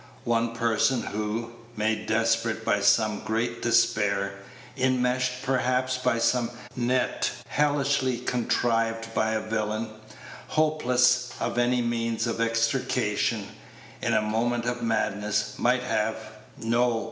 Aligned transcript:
One 0.25 0.55
person 0.55 1.03
who, 1.03 1.51
made 1.77 2.07
desperate 2.07 2.65
by 2.65 2.79
some 2.79 3.19
great 3.19 3.61
despair, 3.61 4.39
enmeshed 4.75 5.43
perhaps 5.43 5.99
by 5.99 6.17
some 6.17 6.49
net 6.75 7.29
hellishly 7.47 8.17
contrived 8.17 9.13
by 9.13 9.33
a 9.33 9.39
villain, 9.47 9.89
hopeless 10.47 11.31
of 11.39 11.59
any 11.59 11.83
means 11.83 12.25
of 12.25 12.41
extrication, 12.41 13.47
in 14.01 14.15
a 14.15 14.23
moment 14.23 14.65
of 14.65 14.81
madness, 14.81 15.53
might 15.59 15.83
have 15.83 16.17
No! 16.57 16.99